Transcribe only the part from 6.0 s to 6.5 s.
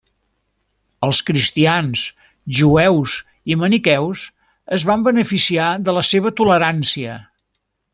la seva